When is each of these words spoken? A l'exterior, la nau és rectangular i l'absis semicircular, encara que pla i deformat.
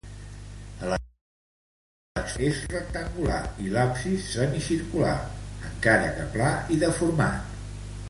A 0.85 0.87
l'exterior, 0.91 1.43
la 2.13 2.19
nau 2.19 2.41
és 2.47 2.63
rectangular 2.73 3.37
i 3.67 3.75
l'absis 3.77 4.33
semicircular, 4.39 5.15
encara 5.73 6.13
que 6.19 6.29
pla 6.37 6.53
i 6.79 6.85
deformat. 6.87 7.59